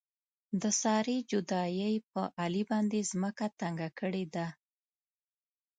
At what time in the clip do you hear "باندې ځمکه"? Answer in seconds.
2.71-3.45